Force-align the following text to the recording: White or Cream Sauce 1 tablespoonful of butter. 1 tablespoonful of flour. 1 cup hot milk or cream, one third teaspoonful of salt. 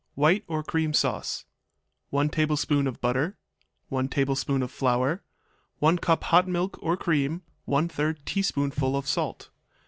White 0.15 0.43
or 0.47 0.63
Cream 0.63 0.95
Sauce 0.95 1.45
1 2.09 2.29
tablespoonful 2.29 2.87
of 2.89 2.99
butter. 3.01 3.37
1 3.89 4.07
tablespoonful 4.07 4.63
of 4.65 4.71
flour. 4.71 5.21
1 5.77 5.99
cup 5.99 6.23
hot 6.23 6.47
milk 6.47 6.79
or 6.81 6.97
cream, 6.97 7.43
one 7.65 7.87
third 7.87 8.25
teaspoonful 8.25 8.97
of 8.97 9.07
salt. 9.07 9.51